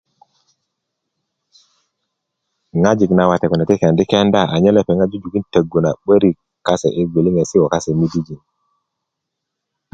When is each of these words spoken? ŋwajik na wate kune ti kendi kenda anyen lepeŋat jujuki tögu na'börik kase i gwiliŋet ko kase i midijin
ŋwajik 2.79 3.11
na 3.15 3.29
wate 3.29 3.45
kune 3.47 3.63
ti 3.69 3.75
kendi 3.81 4.03
kenda 4.11 4.41
anyen 4.55 4.75
lepeŋat 4.77 5.09
jujuki 5.11 5.41
tögu 5.53 5.79
na'börik 5.81 6.37
kase 6.65 6.89
i 7.01 7.03
gwiliŋet 7.11 7.49
ko 7.61 7.67
kase 7.73 7.89
i 7.93 7.97
midijin 7.99 8.41